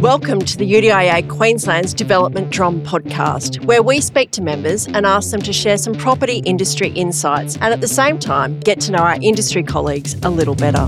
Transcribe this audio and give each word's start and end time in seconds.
Welcome 0.00 0.40
to 0.40 0.56
the 0.56 0.64
UDIA 0.64 1.28
Queensland's 1.28 1.92
Development 1.92 2.48
Drum 2.48 2.80
podcast, 2.80 3.62
where 3.66 3.82
we 3.82 4.00
speak 4.00 4.30
to 4.30 4.40
members 4.40 4.86
and 4.86 5.04
ask 5.04 5.30
them 5.30 5.42
to 5.42 5.52
share 5.52 5.76
some 5.76 5.92
property 5.92 6.38
industry 6.38 6.88
insights 6.92 7.56
and 7.56 7.64
at 7.64 7.82
the 7.82 7.86
same 7.86 8.18
time 8.18 8.58
get 8.60 8.80
to 8.80 8.92
know 8.92 9.00
our 9.00 9.18
industry 9.20 9.62
colleagues 9.62 10.14
a 10.22 10.30
little 10.30 10.54
better. 10.54 10.86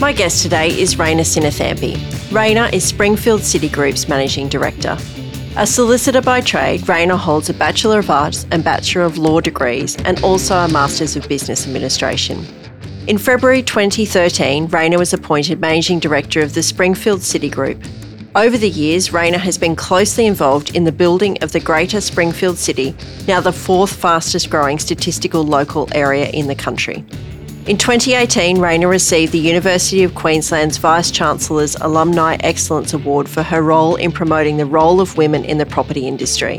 My 0.00 0.12
guest 0.12 0.42
today 0.42 0.76
is 0.76 0.96
Raina 0.96 1.20
Sinnathamby. 1.20 1.94
Raina 2.30 2.72
is 2.72 2.82
Springfield 2.82 3.44
City 3.44 3.68
Group's 3.68 4.08
Managing 4.08 4.48
Director. 4.48 4.98
A 5.56 5.68
solicitor 5.68 6.20
by 6.20 6.40
trade, 6.40 6.80
Raina 6.80 7.16
holds 7.16 7.48
a 7.48 7.54
Bachelor 7.54 8.00
of 8.00 8.10
Arts 8.10 8.44
and 8.50 8.64
Bachelor 8.64 9.02
of 9.02 9.18
Law 9.18 9.40
degrees 9.40 9.94
and 10.04 10.20
also 10.24 10.56
a 10.56 10.68
Masters 10.68 11.14
of 11.14 11.28
Business 11.28 11.64
Administration. 11.64 12.44
In 13.08 13.16
February 13.16 13.62
2013, 13.62 14.68
Raina 14.68 14.98
was 14.98 15.14
appointed 15.14 15.62
Managing 15.62 15.98
Director 15.98 16.42
of 16.42 16.52
the 16.52 16.62
Springfield 16.62 17.22
City 17.22 17.48
Group. 17.48 17.82
Over 18.36 18.58
the 18.58 18.68
years, 18.68 19.08
Raina 19.08 19.38
has 19.38 19.56
been 19.56 19.74
closely 19.74 20.26
involved 20.26 20.76
in 20.76 20.84
the 20.84 20.92
building 20.92 21.42
of 21.42 21.52
the 21.52 21.58
Greater 21.58 22.02
Springfield 22.02 22.58
City, 22.58 22.94
now 23.26 23.40
the 23.40 23.50
fourth 23.50 23.94
fastest 23.94 24.50
growing 24.50 24.78
statistical 24.78 25.42
local 25.42 25.88
area 25.92 26.28
in 26.28 26.48
the 26.48 26.54
country. 26.54 27.02
In 27.64 27.78
2018, 27.78 28.58
Raina 28.58 28.90
received 28.90 29.32
the 29.32 29.38
University 29.38 30.04
of 30.04 30.14
Queensland's 30.14 30.76
Vice 30.76 31.10
Chancellor's 31.10 31.76
Alumni 31.76 32.36
Excellence 32.40 32.92
Award 32.92 33.26
for 33.26 33.42
her 33.42 33.62
role 33.62 33.96
in 33.96 34.12
promoting 34.12 34.58
the 34.58 34.66
role 34.66 35.00
of 35.00 35.16
women 35.16 35.46
in 35.46 35.56
the 35.56 35.64
property 35.64 36.06
industry. 36.06 36.58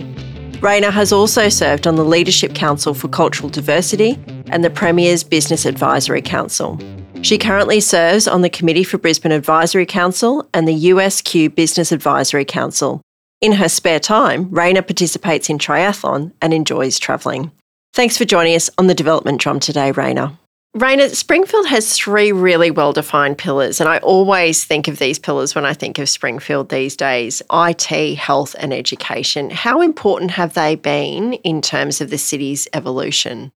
Raina 0.61 0.91
has 0.91 1.13
also 1.13 1.47
served 1.47 1.85
on 1.85 1.95
the 1.95 2.03
Leadership 2.03 2.55
Council 2.55 2.95
for 2.95 3.07
Cultural 3.07 3.49
Diversity 3.49 4.17
and 4.51 4.63
the 4.63 4.69
Premier's 4.69 5.23
Business 5.23 5.65
Advisory 5.65 6.21
Council. 6.21 6.79
She 7.21 7.37
currently 7.37 7.79
serves 7.79 8.27
on 8.27 8.41
the 8.41 8.49
Committee 8.49 8.83
for 8.83 8.97
Brisbane 8.97 9.31
Advisory 9.31 9.85
Council 9.85 10.47
and 10.53 10.67
the 10.67 10.85
USQ 10.89 11.53
Business 11.55 11.91
Advisory 11.91 12.45
Council. 12.45 13.01
In 13.41 13.53
her 13.53 13.69
spare 13.69 13.99
time, 13.99 14.49
Raina 14.49 14.85
participates 14.85 15.49
in 15.49 15.57
triathlon 15.57 16.33
and 16.41 16.53
enjoys 16.53 16.99
travelling. 16.99 17.51
Thanks 17.93 18.17
for 18.17 18.25
joining 18.25 18.55
us 18.55 18.69
on 18.77 18.87
the 18.87 18.93
Development 18.93 19.39
Drum 19.39 19.59
today, 19.59 19.91
Raina. 19.91 20.37
Raina, 20.77 21.09
Springfield 21.15 21.65
has 21.67 21.93
three 21.93 22.31
really 22.31 22.69
well 22.69 22.93
defined 22.93 23.39
pillars, 23.39 23.81
and 23.81 23.89
I 23.89 23.97
always 23.99 24.63
think 24.63 24.87
of 24.87 24.99
these 24.99 25.17
pillars 25.17 25.55
when 25.55 25.65
I 25.65 25.73
think 25.73 25.97
of 25.97 26.07
Springfield 26.07 26.69
these 26.69 26.95
days 26.95 27.41
IT, 27.51 28.17
health, 28.17 28.55
and 28.59 28.71
education. 28.71 29.49
How 29.49 29.81
important 29.81 30.31
have 30.31 30.53
they 30.53 30.75
been 30.75 31.33
in 31.33 31.63
terms 31.63 32.01
of 32.01 32.11
the 32.11 32.19
city's 32.19 32.67
evolution? 32.71 33.51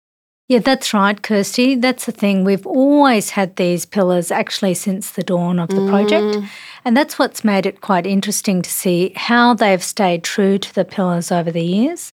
Yeah, 0.50 0.60
that's 0.60 0.94
right, 0.94 1.22
Kirsty. 1.22 1.76
That's 1.76 2.06
the 2.06 2.12
thing. 2.12 2.44
We've 2.44 2.68
always 2.68 3.32
had 3.32 3.56
these 3.56 3.86
pillars 3.86 4.30
actually 4.30 4.74
since 4.74 5.12
the 5.12 5.24
dawn 5.24 5.58
of 5.58 5.70
the 5.70 5.76
mm. 5.76 5.90
project. 5.90 6.46
And 6.84 6.98
that's 6.98 7.18
what's 7.18 7.44
made 7.44 7.66
it 7.66 7.80
quite 7.80 8.06
interesting 8.06 8.62
to 8.62 8.70
see 8.70 9.14
how 9.16 9.54
they've 9.54 9.84
stayed 9.84 10.24
true 10.24 10.58
to 10.58 10.76
the 10.76 10.84
pillars 10.84 11.32
over 11.32 11.50
the 11.50 11.64
years. 11.64 12.12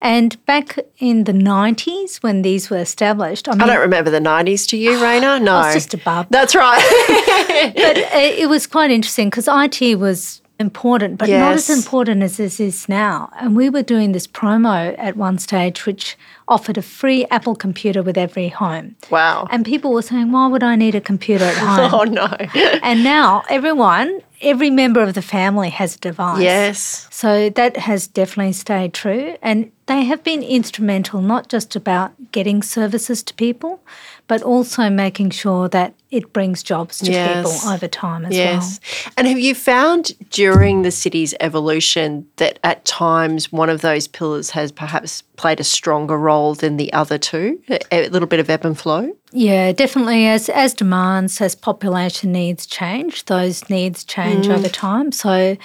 And 0.00 0.44
back 0.46 0.78
in 0.98 1.24
the 1.24 1.32
90s, 1.32 2.16
when 2.24 2.42
these 2.42 2.70
were 2.70 2.78
established, 2.78 3.48
I, 3.48 3.52
mean, 3.52 3.62
I 3.62 3.66
don't 3.66 3.80
remember 3.80 4.10
the 4.10 4.18
90s 4.18 4.66
to 4.70 4.76
you, 4.76 4.98
Raina. 4.98 5.40
No. 5.40 5.54
I 5.56 5.66
was 5.66 5.74
just 5.74 5.94
a 5.94 5.98
bub. 5.98 6.26
That's 6.30 6.54
right. 6.56 7.72
but 7.76 7.98
uh, 7.98 8.08
it 8.12 8.48
was 8.48 8.66
quite 8.66 8.90
interesting 8.90 9.30
because 9.30 9.48
IT 9.48 9.98
was 9.98 10.42
important, 10.62 11.18
but 11.18 11.28
yes. 11.28 11.40
not 11.40 11.54
as 11.54 11.68
important 11.68 12.22
as 12.22 12.38
this 12.38 12.58
is 12.58 12.88
now. 12.88 13.28
And 13.38 13.54
we 13.54 13.68
were 13.68 13.82
doing 13.82 14.12
this 14.12 14.26
promo 14.26 14.94
at 14.96 15.16
one 15.16 15.36
stage, 15.38 15.84
which 15.84 16.16
offered 16.48 16.78
a 16.78 16.82
free 16.82 17.26
Apple 17.26 17.54
computer 17.54 18.02
with 18.02 18.16
every 18.16 18.48
home. 18.48 18.96
Wow. 19.10 19.46
And 19.50 19.66
people 19.66 19.92
were 19.92 20.02
saying, 20.02 20.32
why 20.32 20.46
would 20.46 20.62
I 20.62 20.76
need 20.76 20.94
a 20.94 21.00
computer 21.00 21.44
at 21.44 21.56
home? 21.90 21.90
oh, 21.92 22.04
no. 22.04 22.26
and 22.82 23.04
now 23.04 23.42
everyone, 23.50 24.20
every 24.40 24.70
member 24.70 25.02
of 25.02 25.12
the 25.12 25.22
family 25.22 25.68
has 25.68 25.96
a 25.96 25.98
device. 25.98 26.42
Yes. 26.42 27.08
So 27.10 27.50
that 27.50 27.76
has 27.76 28.06
definitely 28.06 28.54
stayed 28.54 28.94
true. 28.94 29.36
And 29.42 29.70
they 29.92 30.04
have 30.04 30.24
been 30.24 30.42
instrumental 30.42 31.20
not 31.20 31.48
just 31.48 31.76
about 31.76 32.12
getting 32.32 32.62
services 32.62 33.22
to 33.24 33.34
people, 33.34 33.80
but 34.26 34.42
also 34.42 34.88
making 34.88 35.30
sure 35.30 35.68
that 35.68 35.94
it 36.10 36.32
brings 36.32 36.62
jobs 36.62 36.98
to 36.98 37.10
yes. 37.10 37.36
people 37.36 37.70
over 37.70 37.88
time 37.88 38.24
as 38.24 38.34
yes. 38.34 38.80
well. 38.82 39.12
And 39.16 39.26
have 39.28 39.38
you 39.38 39.54
found 39.54 40.12
during 40.30 40.82
the 40.82 40.90
city's 40.90 41.34
evolution 41.40 42.26
that 42.36 42.58
at 42.64 42.84
times 42.84 43.52
one 43.52 43.68
of 43.68 43.82
those 43.82 44.08
pillars 44.08 44.50
has 44.50 44.72
perhaps 44.72 45.22
played 45.36 45.60
a 45.60 45.64
stronger 45.64 46.18
role 46.18 46.54
than 46.54 46.78
the 46.78 46.92
other 46.92 47.18
two? 47.18 47.60
A 47.90 48.08
little 48.08 48.28
bit 48.28 48.40
of 48.40 48.48
ebb 48.48 48.64
and 48.64 48.78
flow? 48.78 49.12
Yeah, 49.32 49.72
definitely. 49.72 50.26
As 50.26 50.48
as 50.48 50.74
demands, 50.74 51.40
as 51.40 51.54
population 51.54 52.32
needs 52.32 52.66
change, 52.66 53.24
those 53.26 53.68
needs 53.68 54.04
change 54.04 54.46
mm. 54.46 54.54
over 54.54 54.68
time. 54.68 55.12
So 55.12 55.56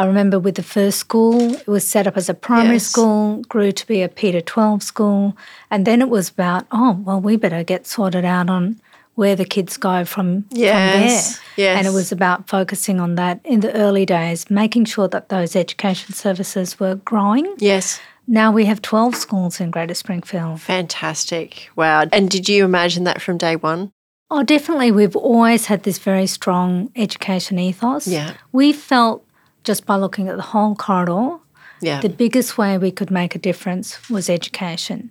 I 0.00 0.06
remember 0.06 0.38
with 0.38 0.54
the 0.54 0.62
first 0.62 0.96
school, 0.96 1.52
it 1.52 1.66
was 1.66 1.86
set 1.86 2.06
up 2.06 2.16
as 2.16 2.30
a 2.30 2.34
primary 2.34 2.76
yes. 2.76 2.86
school, 2.86 3.42
grew 3.50 3.70
to 3.70 3.86
be 3.86 4.00
a 4.00 4.08
P 4.08 4.32
to 4.32 4.40
12 4.40 4.82
school. 4.82 5.36
And 5.70 5.86
then 5.86 6.00
it 6.00 6.08
was 6.08 6.30
about, 6.30 6.66
oh, 6.72 6.92
well, 7.04 7.20
we 7.20 7.36
better 7.36 7.62
get 7.62 7.86
sorted 7.86 8.24
out 8.24 8.48
on 8.48 8.80
where 9.16 9.36
the 9.36 9.44
kids 9.44 9.76
go 9.76 10.06
from, 10.06 10.46
yes. 10.48 11.36
from 11.36 11.44
there. 11.56 11.66
Yes. 11.66 11.78
And 11.78 11.86
it 11.86 11.92
was 11.92 12.12
about 12.12 12.48
focusing 12.48 12.98
on 12.98 13.16
that 13.16 13.40
in 13.44 13.60
the 13.60 13.74
early 13.74 14.06
days, 14.06 14.48
making 14.48 14.86
sure 14.86 15.06
that 15.08 15.28
those 15.28 15.54
education 15.54 16.14
services 16.14 16.80
were 16.80 16.94
growing. 16.94 17.54
Yes. 17.58 18.00
Now 18.26 18.50
we 18.52 18.64
have 18.64 18.80
12 18.80 19.14
schools 19.14 19.60
in 19.60 19.70
Greater 19.70 19.92
Springfield. 19.92 20.62
Fantastic. 20.62 21.68
Wow. 21.76 22.06
And 22.10 22.30
did 22.30 22.48
you 22.48 22.64
imagine 22.64 23.04
that 23.04 23.20
from 23.20 23.36
day 23.36 23.56
one? 23.56 23.92
Oh, 24.30 24.44
definitely. 24.44 24.92
We've 24.92 25.16
always 25.16 25.66
had 25.66 25.82
this 25.82 25.98
very 25.98 26.26
strong 26.26 26.90
education 26.96 27.58
ethos. 27.58 28.06
Yeah. 28.06 28.32
We 28.52 28.72
felt 28.72 29.26
just 29.70 29.86
by 29.86 29.94
looking 29.94 30.28
at 30.28 30.34
the 30.36 30.42
whole 30.42 30.74
corridor, 30.74 31.38
yeah. 31.80 32.00
the 32.00 32.08
biggest 32.08 32.58
way 32.58 32.76
we 32.76 32.90
could 32.90 33.08
make 33.08 33.36
a 33.36 33.38
difference 33.38 34.10
was 34.10 34.28
education. 34.28 35.10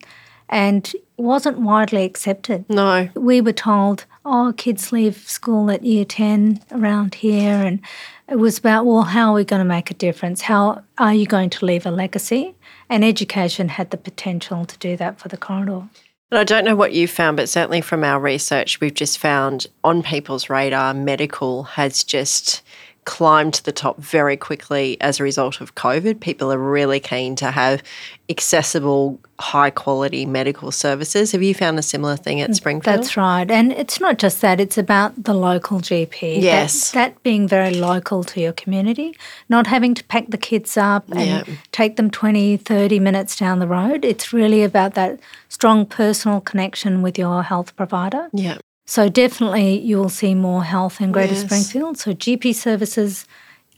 And 0.49 0.91
wasn't 1.15 1.59
widely 1.59 2.03
accepted. 2.03 2.65
No. 2.69 3.07
We 3.15 3.39
were 3.39 3.53
told, 3.53 4.03
oh, 4.25 4.53
kids 4.57 4.91
leave 4.91 5.15
school 5.29 5.71
at 5.71 5.85
year 5.85 6.03
10 6.03 6.59
around 6.73 7.15
here. 7.15 7.53
And 7.53 7.79
it 8.27 8.35
was 8.35 8.57
about, 8.57 8.85
well, 8.85 9.03
how 9.03 9.31
are 9.31 9.35
we 9.35 9.45
going 9.45 9.61
to 9.61 9.75
make 9.77 9.91
a 9.91 9.93
difference? 9.93 10.41
How 10.41 10.83
are 10.97 11.13
you 11.13 11.25
going 11.25 11.51
to 11.51 11.65
leave 11.65 11.85
a 11.85 11.91
legacy? 11.91 12.53
And 12.89 13.05
education 13.05 13.69
had 13.69 13.91
the 13.91 13.97
potential 13.97 14.65
to 14.65 14.77
do 14.77 14.97
that 14.97 15.19
for 15.19 15.29
the 15.29 15.37
corridor. 15.37 15.87
And 16.31 16.37
I 16.37 16.43
don't 16.43 16.65
know 16.65 16.75
what 16.75 16.91
you 16.91 17.07
found, 17.07 17.37
but 17.37 17.47
certainly 17.47 17.79
from 17.79 18.03
our 18.03 18.19
research, 18.19 18.81
we've 18.81 18.93
just 18.93 19.19
found 19.19 19.67
on 19.85 20.03
people's 20.03 20.49
radar, 20.49 20.93
medical 20.93 21.63
has 21.63 22.03
just 22.03 22.61
climbed 23.05 23.53
to 23.55 23.63
the 23.63 23.71
top 23.71 23.97
very 23.97 24.37
quickly 24.37 24.97
as 25.01 25.19
a 25.19 25.23
result 25.23 25.61
of 25.61 25.75
COVID. 25.75 26.19
People 26.19 26.51
are 26.51 26.57
really 26.57 26.99
keen 26.99 27.35
to 27.37 27.51
have 27.51 27.81
accessible, 28.29 29.19
high 29.39 29.71
quality 29.71 30.25
medical 30.25 30.71
services. 30.71 31.31
Have 31.31 31.41
you 31.41 31.55
found 31.55 31.79
a 31.79 31.81
similar 31.81 32.15
thing 32.15 32.41
at 32.41 32.55
Springfield? 32.55 32.97
That's 32.97 33.17
right. 33.17 33.49
And 33.49 33.71
it's 33.71 33.99
not 33.99 34.19
just 34.19 34.41
that, 34.41 34.59
it's 34.59 34.77
about 34.77 35.23
the 35.23 35.33
local 35.33 35.79
GP. 35.79 36.41
Yes. 36.41 36.91
That, 36.91 37.15
that 37.15 37.23
being 37.23 37.47
very 37.47 37.73
local 37.73 38.23
to 38.25 38.39
your 38.39 38.53
community, 38.53 39.17
not 39.49 39.65
having 39.65 39.95
to 39.95 40.03
pack 40.03 40.27
the 40.27 40.37
kids 40.37 40.77
up 40.77 41.09
and 41.09 41.47
yeah. 41.47 41.55
take 41.71 41.95
them 41.95 42.11
20, 42.11 42.57
30 42.57 42.99
minutes 42.99 43.35
down 43.35 43.59
the 43.59 43.67
road. 43.67 44.05
It's 44.05 44.31
really 44.31 44.63
about 44.63 44.93
that 44.93 45.19
strong 45.47 45.85
personal 45.85 46.41
connection 46.41 47.01
with 47.01 47.17
your 47.17 47.43
health 47.43 47.75
provider. 47.75 48.29
Yeah. 48.33 48.59
So 48.89 49.07
definitely 49.07 49.79
you 49.81 49.97
will 49.97 50.09
see 50.09 50.33
more 50.33 50.63
health 50.63 50.99
in 50.99 51.11
Greater 51.11 51.35
yes. 51.35 51.43
Springfield. 51.43 51.99
So 51.99 52.15
GP 52.15 52.55
services, 52.55 53.27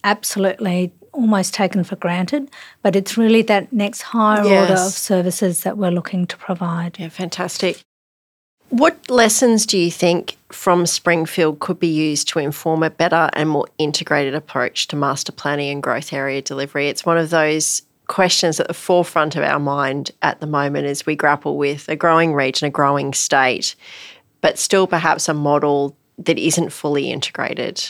absolutely 0.06 0.94
almost 1.12 1.54
taken 1.54 1.84
for 1.84 1.98
granted, 1.98 2.50
but 2.82 2.96
it's 2.96 3.18
really 3.18 3.42
that 3.42 3.74
next 3.74 4.04
higher 4.04 4.46
yes. 4.46 4.70
order 4.70 4.82
of 4.82 4.94
services 4.94 5.64
that 5.64 5.78
we're 5.78 5.92
looking 5.92 6.28
to 6.28 6.38
provide. 6.38 6.98
Yeah, 6.98 7.10
fantastic. 7.10 7.84
What 8.70 9.10
lessons 9.10 9.66
do 9.66 9.78
you 9.78 9.92
think 9.92 10.38
from 10.48 10.86
Springfield 10.86 11.60
could 11.60 11.78
be 11.78 11.90
used 11.90 12.30
to 12.30 12.40
inform 12.40 12.82
a 12.82 12.90
better 12.90 13.30
and 13.34 13.50
more 13.50 13.68
integrated 13.78 14.34
approach 14.34 14.88
to 14.88 14.96
master 14.96 15.34
planning 15.34 15.72
and 15.72 15.84
growth 15.84 16.14
area 16.14 16.42
delivery? 16.42 16.88
It's 16.88 17.06
one 17.06 17.18
of 17.18 17.32
those 17.32 17.82
questions 18.08 18.62
at 18.62 18.68
the 18.68 18.74
forefront 18.74 19.36
of 19.36 19.44
our 19.44 19.60
mind 19.60 20.12
at 20.22 20.40
the 20.40 20.48
moment 20.48 20.86
as 20.86 21.06
we 21.06 21.18
grapple 21.18 21.58
with 21.58 21.90
a 21.90 21.98
growing 21.98 22.34
region, 22.34 22.68
a 22.68 22.70
growing 22.70 23.14
state 23.14 23.76
but 24.42 24.60
still 24.60 24.88
perhaps 24.88 25.30
a 25.30 25.34
model 25.34 25.96
that 26.18 26.38
isn't 26.38 26.72
fully 26.72 27.12
integrated? 27.12 27.84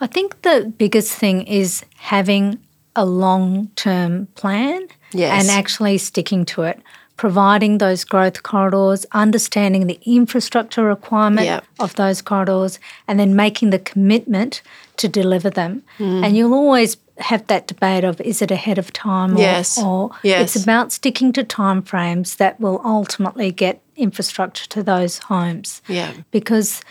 I 0.00 0.06
think 0.06 0.42
the 0.42 0.72
biggest 0.76 1.12
thing 1.12 1.46
is 1.46 1.84
having 1.96 2.58
a 2.94 3.04
long 3.04 3.68
term 3.76 4.26
plan 4.34 4.88
yes. 5.12 5.40
and 5.40 5.50
actually 5.50 5.98
sticking 5.98 6.44
to 6.46 6.62
it. 6.62 6.80
Providing 7.16 7.78
those 7.78 8.04
growth 8.04 8.42
corridors, 8.42 9.06
understanding 9.12 9.86
the 9.86 9.98
infrastructure 10.04 10.84
requirement 10.84 11.46
yep. 11.46 11.64
of 11.80 11.94
those 11.94 12.20
corridors, 12.20 12.78
and 13.08 13.18
then 13.18 13.34
making 13.34 13.70
the 13.70 13.78
commitment 13.78 14.60
to 14.98 15.08
deliver 15.08 15.48
them. 15.48 15.82
Mm. 15.98 16.26
And 16.26 16.36
you'll 16.36 16.52
always 16.52 16.98
have 17.16 17.46
that 17.46 17.66
debate 17.66 18.04
of 18.04 18.20
is 18.20 18.42
it 18.42 18.50
ahead 18.50 18.76
of 18.76 18.92
time 18.92 19.36
or, 19.36 19.40
yes. 19.40 19.82
or 19.82 20.10
yes. 20.22 20.54
it's 20.54 20.62
about 20.62 20.92
sticking 20.92 21.32
to 21.32 21.42
timeframes 21.42 22.36
that 22.36 22.60
will 22.60 22.82
ultimately 22.84 23.50
get 23.50 23.80
infrastructure 23.96 24.66
to 24.68 24.82
those 24.82 25.18
homes. 25.18 25.82
Yeah. 25.88 26.12
Because 26.30 26.82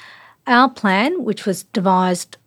our 0.48 0.70
plan, 0.70 1.24
which 1.24 1.46
was 1.46 1.64
devised 1.64 2.38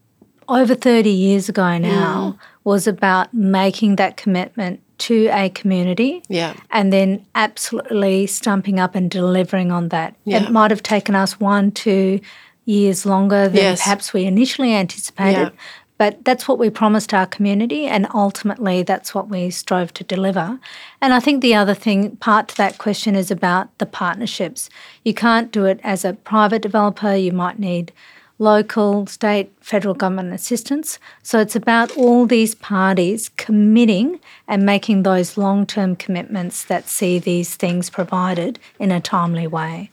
over 0.49 0.75
30 0.75 1.10
years 1.10 1.49
ago 1.49 1.78
now, 1.78 2.37
mm. 2.37 2.38
was 2.64 2.87
about 2.87 3.32
making 3.34 3.96
that 3.96 4.16
commitment 4.16 4.81
to 4.99 5.28
a 5.32 5.49
community 5.50 6.22
yeah. 6.28 6.55
and 6.70 6.93
then 6.93 7.25
absolutely 7.34 8.26
stumping 8.26 8.81
up 8.81 8.94
and 8.94 9.10
delivering 9.10 9.70
on 9.70 9.88
that. 9.88 10.16
Yeah. 10.25 10.44
It 10.44 10.50
might 10.50 10.70
have 10.70 10.82
taken 10.82 11.14
us 11.14 11.38
one, 11.38 11.70
two 11.70 12.20
years 12.64 13.06
longer 13.06 13.49
than 13.49 13.56
yes. 13.56 13.82
perhaps 13.82 14.12
we 14.12 14.25
initially 14.25 14.75
anticipated, 14.75 15.52
yeah. 15.55 15.60
But 15.99 16.25
that's 16.25 16.49
what 16.49 16.59
we 16.59 16.71
promised 16.71 17.12
our 17.12 17.27
community, 17.27 17.87
and 17.87 18.06
ultimately 18.15 18.83
that's 18.83 19.15
what 19.15 19.29
we 19.29 19.50
strove 19.50 19.93
to 19.95 20.05
deliver. 20.05 20.59
And 21.03 21.12
I 21.12 21.21
think 21.21 21.43
the 21.43 21.55
other 21.55 21.75
thing, 21.75 22.17
part 22.17 22.49
to 22.49 22.56
that 22.56 22.79
question, 22.79 23.17
is 23.17 23.31
about 23.31 23.77
the 23.79 23.87
partnerships. 23.87 24.71
You 25.05 25.12
can't 25.12 25.53
do 25.53 25.67
it 25.67 25.81
as 25.83 26.05
a 26.05 26.15
private 26.15 26.62
developer, 26.62 27.15
you 27.15 27.33
might 27.33 27.59
need 27.59 27.93
local, 28.39 29.06
state, 29.06 29.53
federal 29.61 29.95
government 29.95 30.33
assistance. 30.33 30.99
So 31.23 31.41
it's 31.41 31.56
about 31.56 31.97
all 31.97 32.25
these 32.25 32.55
parties 32.55 33.31
committing 33.31 34.21
and 34.47 34.65
making 34.65 35.03
those 35.03 35.37
long 35.37 35.67
term 35.67 35.97
commitments 35.97 36.65
that 36.65 36.89
see 36.89 37.19
these 37.19 37.56
things 37.56 37.91
provided 37.91 38.59
in 38.79 38.93
a 38.93 39.01
timely 39.01 39.47
way. 39.47 39.91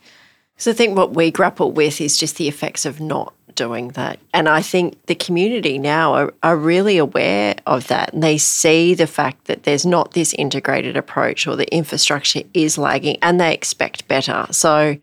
So 0.57 0.71
I 0.71 0.73
think 0.73 0.95
what 0.95 1.13
we 1.13 1.31
grapple 1.31 1.71
with 1.71 1.99
is 1.99 2.17
just 2.17 2.37
the 2.37 2.47
effects 2.47 2.85
of 2.85 3.01
not 3.01 3.33
doing 3.55 3.89
that. 3.89 4.19
And 4.33 4.47
I 4.47 4.61
think 4.61 5.05
the 5.05 5.15
community 5.15 5.77
now 5.77 6.13
are, 6.13 6.33
are 6.43 6.57
really 6.57 6.97
aware 6.97 7.55
of 7.65 7.87
that 7.87 8.13
and 8.13 8.21
they 8.21 8.37
see 8.37 8.93
the 8.93 9.07
fact 9.07 9.45
that 9.45 9.63
there's 9.63 9.85
not 9.85 10.11
this 10.11 10.33
integrated 10.33 10.97
approach 10.97 11.47
or 11.47 11.55
the 11.55 11.73
infrastructure 11.73 12.41
is 12.53 12.77
lagging 12.77 13.17
and 13.21 13.39
they 13.39 13.53
expect 13.53 14.07
better. 14.07 14.47
So 14.51 14.97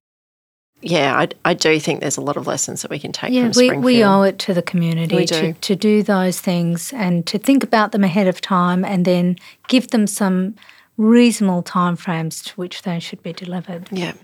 yeah, 0.83 1.17
I, 1.17 1.29
I 1.45 1.55
do 1.55 1.79
think 1.79 2.01
there's 2.01 2.17
a 2.17 2.21
lot 2.23 2.37
of 2.37 2.47
lessons 2.47 2.83
that 2.83 2.91
we 2.91 2.99
can 2.99 3.13
take 3.13 3.33
yeah, 3.33 3.45
from 3.45 3.53
Springfield. 3.53 3.85
We, 3.85 3.99
we 3.99 4.05
owe 4.05 4.23
it 4.23 4.39
to 4.41 4.55
the 4.55 4.63
community 4.63 5.25
to, 5.27 5.53
to 5.53 5.77
do 5.77 6.03
those 6.03 6.41
things 6.41 6.93
and 6.93 7.25
to 7.29 7.39
think 7.39 7.63
about 7.63 7.93
them 7.93 8.03
ahead 8.03 8.27
of 8.27 8.41
time 8.41 8.85
and 8.85 9.05
then 9.05 9.37
give 9.69 9.89
them 9.89 10.07
some 10.07 10.57
reasonable 10.97 11.63
timeframes 11.63 12.45
to 12.45 12.55
which 12.55 12.83
they 12.83 12.99
should 12.99 13.23
be 13.23 13.33
delivered. 13.33 13.89
Yeah. 13.93 14.15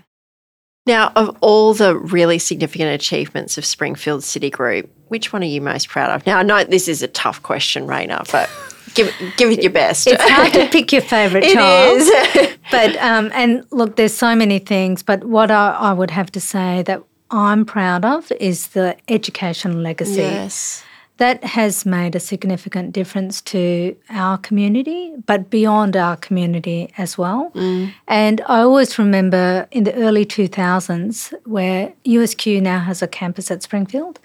Now, 0.89 1.11
of 1.15 1.37
all 1.41 1.75
the 1.75 1.95
really 1.95 2.39
significant 2.39 2.91
achievements 2.91 3.59
of 3.59 3.63
Springfield 3.63 4.23
City 4.23 4.49
Group, 4.49 4.89
which 5.09 5.31
one 5.31 5.43
are 5.43 5.45
you 5.45 5.61
most 5.61 5.87
proud 5.87 6.09
of? 6.09 6.25
Now, 6.25 6.39
I 6.39 6.41
know 6.41 6.63
this 6.63 6.87
is 6.87 7.03
a 7.03 7.07
tough 7.07 7.43
question, 7.43 7.85
Raina, 7.85 8.27
but 8.31 8.49
give 8.95 9.13
give 9.37 9.51
it 9.51 9.61
your 9.61 9.71
best. 9.71 10.07
It's 10.07 10.19
hard 10.19 10.51
to 10.53 10.67
pick 10.69 10.91
your 10.91 11.03
favourite 11.03 11.43
child. 11.53 12.01
It 12.01 12.39
is. 12.39 12.57
but 12.71 12.95
um, 12.95 13.29
and 13.35 13.67
look, 13.69 13.97
there's 13.97 14.15
so 14.15 14.35
many 14.35 14.57
things. 14.57 15.03
But 15.03 15.23
what 15.25 15.51
I, 15.51 15.73
I 15.73 15.93
would 15.93 16.09
have 16.09 16.31
to 16.31 16.41
say 16.41 16.81
that 16.87 17.03
I'm 17.29 17.65
proud 17.65 18.03
of 18.03 18.31
is 18.39 18.69
the 18.69 18.97
education 19.07 19.83
legacy. 19.83 20.21
Yes. 20.21 20.83
That 21.19 21.43
has 21.43 21.85
made 21.85 22.15
a 22.15 22.19
significant 22.19 22.93
difference 22.93 23.41
to 23.41 23.95
our 24.09 24.37
community, 24.37 25.13
but 25.25 25.49
beyond 25.49 25.97
our 25.97 26.15
community 26.15 26.91
as 26.97 27.17
well. 27.17 27.51
Mm. 27.55 27.93
And 28.07 28.41
I 28.47 28.61
always 28.61 28.97
remember 28.97 29.67
in 29.69 29.83
the 29.83 29.93
early 29.95 30.25
2000s 30.25 31.33
where 31.45 31.93
USQ 32.05 32.61
now 32.61 32.79
has 32.79 33.01
a 33.01 33.07
campus 33.07 33.51
at 33.51 33.63
Springfield, 33.63 34.19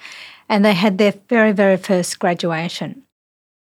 and 0.49 0.65
they 0.65 0.73
had 0.73 0.99
their 0.99 1.15
very, 1.29 1.51
very 1.51 1.77
first 1.77 2.21
graduation. 2.21 3.03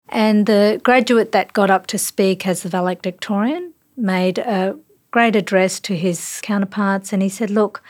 And 0.09 0.45
the 0.45 0.79
graduate 0.83 1.31
that 1.31 1.53
got 1.53 1.71
up 1.71 1.87
to 1.87 1.97
speak 1.97 2.45
as 2.45 2.61
the 2.61 2.69
valedictorian 2.69 3.73
made 3.97 4.37
a 4.37 4.77
great 5.09 5.35
address 5.35 5.79
to 5.79 5.95
his 5.95 6.39
counterparts 6.43 7.11
and 7.11 7.21
he 7.21 7.29
said, 7.29 7.49
Look, 7.49 7.81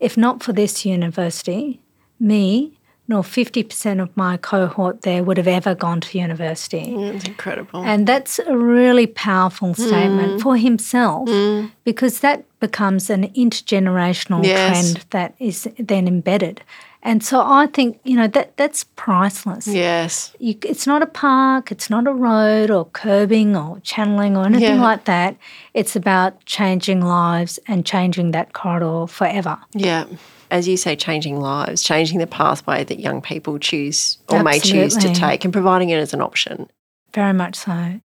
if 0.00 0.16
not 0.16 0.42
for 0.42 0.52
this 0.52 0.84
university, 0.84 1.80
me 2.18 2.79
nor 3.10 3.24
50% 3.24 4.00
of 4.00 4.16
my 4.16 4.36
cohort 4.36 5.02
there 5.02 5.24
would 5.24 5.36
have 5.36 5.48
ever 5.48 5.74
gone 5.74 6.00
to 6.00 6.16
university. 6.16 6.86
Mm, 6.86 7.12
that's 7.12 7.24
incredible. 7.26 7.82
And 7.82 8.06
that's 8.06 8.38
a 8.38 8.56
really 8.56 9.08
powerful 9.08 9.74
statement 9.74 10.34
mm. 10.34 10.40
for 10.40 10.56
himself 10.56 11.28
mm. 11.28 11.72
because 11.82 12.20
that 12.20 12.44
becomes 12.60 13.10
an 13.10 13.28
intergenerational 13.30 14.44
yes. 14.44 14.92
trend 14.92 15.06
that 15.10 15.34
is 15.40 15.68
then 15.76 16.06
embedded. 16.06 16.62
And 17.02 17.24
so 17.24 17.40
I 17.40 17.66
think, 17.66 17.98
you 18.04 18.14
know, 18.14 18.28
that 18.28 18.56
that's 18.56 18.84
priceless. 18.94 19.66
Yes. 19.66 20.32
You, 20.38 20.54
it's 20.62 20.86
not 20.86 21.02
a 21.02 21.06
park, 21.06 21.72
it's 21.72 21.90
not 21.90 22.06
a 22.06 22.12
road 22.12 22.70
or 22.70 22.84
curbing 22.84 23.56
or 23.56 23.80
channeling 23.80 24.36
or 24.36 24.46
anything 24.46 24.76
yeah. 24.76 24.82
like 24.82 25.06
that. 25.06 25.36
It's 25.74 25.96
about 25.96 26.44
changing 26.44 27.00
lives 27.00 27.58
and 27.66 27.84
changing 27.84 28.30
that 28.32 28.52
corridor 28.52 29.08
forever. 29.08 29.58
Yeah. 29.72 30.04
As 30.50 30.66
you 30.66 30.76
say, 30.76 30.96
changing 30.96 31.38
lives, 31.40 31.82
changing 31.82 32.18
the 32.18 32.26
pathway 32.26 32.84
that 32.84 33.00
young 33.00 33.20
people 33.22 33.58
choose 33.58 34.18
or 34.28 34.38
Absolutely. 34.38 34.78
may 34.78 34.84
choose 34.84 34.96
to 34.96 35.14
take 35.14 35.44
and 35.44 35.52
providing 35.52 35.90
it 35.90 35.98
as 35.98 36.12
an 36.12 36.20
option. 36.20 36.68
Very 37.14 37.32
much 37.32 37.56
so. 37.56 38.00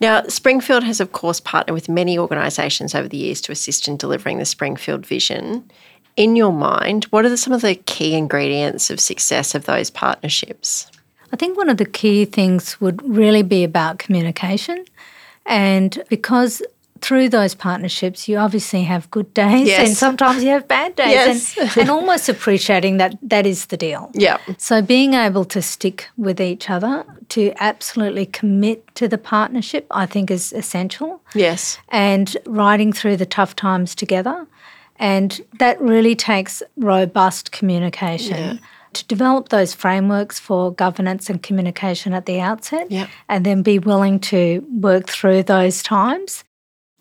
Now, 0.00 0.22
Springfield 0.24 0.84
has, 0.84 1.00
of 1.00 1.12
course, 1.12 1.40
partnered 1.40 1.74
with 1.74 1.88
many 1.88 2.18
organisations 2.18 2.94
over 2.94 3.08
the 3.08 3.16
years 3.16 3.40
to 3.42 3.52
assist 3.52 3.88
in 3.88 3.96
delivering 3.96 4.38
the 4.38 4.44
Springfield 4.44 5.04
vision 5.04 5.68
in 6.18 6.34
your 6.34 6.52
mind, 6.52 7.04
what 7.04 7.24
are 7.24 7.36
some 7.36 7.52
of 7.52 7.62
the 7.62 7.76
key 7.76 8.14
ingredients 8.14 8.90
of 8.90 8.98
success 8.98 9.54
of 9.54 9.66
those 9.66 9.88
partnerships? 9.88 10.90
I 11.32 11.36
think 11.36 11.56
one 11.56 11.68
of 11.68 11.76
the 11.76 11.86
key 11.86 12.24
things 12.24 12.80
would 12.80 13.00
really 13.08 13.44
be 13.44 13.62
about 13.62 14.00
communication. 14.00 14.84
And 15.46 16.02
because 16.08 16.60
through 17.00 17.28
those 17.28 17.54
partnerships, 17.54 18.28
you 18.28 18.38
obviously 18.38 18.84
have 18.84 19.10
good 19.10 19.32
days 19.34 19.66
yes. 19.66 19.88
and 19.88 19.96
sometimes 19.96 20.42
you 20.42 20.50
have 20.50 20.68
bad 20.68 20.96
days. 20.96 21.10
Yes. 21.10 21.58
And, 21.58 21.76
and 21.78 21.90
almost 21.90 22.28
appreciating 22.28 22.96
that 22.98 23.16
that 23.22 23.46
is 23.46 23.66
the 23.66 23.76
deal. 23.76 24.10
Yeah. 24.14 24.38
So 24.56 24.82
being 24.82 25.14
able 25.14 25.44
to 25.46 25.62
stick 25.62 26.08
with 26.16 26.40
each 26.40 26.70
other, 26.70 27.04
to 27.30 27.52
absolutely 27.58 28.26
commit 28.26 28.94
to 28.94 29.08
the 29.08 29.18
partnership, 29.18 29.86
I 29.90 30.06
think 30.06 30.30
is 30.30 30.52
essential. 30.52 31.22
Yes. 31.34 31.78
And 31.88 32.36
riding 32.46 32.92
through 32.92 33.16
the 33.16 33.26
tough 33.26 33.54
times 33.54 33.94
together. 33.94 34.46
And 34.96 35.40
that 35.58 35.80
really 35.80 36.16
takes 36.16 36.62
robust 36.76 37.52
communication. 37.52 38.36
Yeah. 38.36 38.56
To 38.94 39.04
develop 39.04 39.50
those 39.50 39.74
frameworks 39.74 40.40
for 40.40 40.72
governance 40.72 41.28
and 41.28 41.42
communication 41.42 42.14
at 42.14 42.26
the 42.26 42.40
outset, 42.40 42.90
yeah. 42.90 43.06
and 43.28 43.44
then 43.44 43.62
be 43.62 43.78
willing 43.78 44.18
to 44.20 44.66
work 44.72 45.08
through 45.08 45.42
those 45.42 45.82
times 45.82 46.42